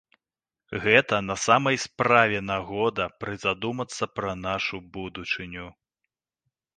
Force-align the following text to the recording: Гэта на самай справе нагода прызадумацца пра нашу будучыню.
Гэта 0.83 1.17
на 1.25 1.35
самай 1.41 1.77
справе 1.83 2.39
нагода 2.51 3.03
прызадумацца 3.23 4.03
пра 4.21 4.31
нашу 4.47 4.77
будучыню. 4.97 5.67